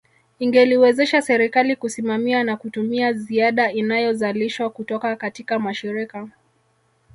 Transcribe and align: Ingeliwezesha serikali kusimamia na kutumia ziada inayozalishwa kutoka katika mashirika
Ingeliwezesha 0.39 1.21
serikali 1.21 1.75
kusimamia 1.75 2.43
na 2.43 2.57
kutumia 2.57 3.13
ziada 3.13 3.71
inayozalishwa 3.71 4.69
kutoka 4.69 5.15
katika 5.15 5.59
mashirika 5.59 6.27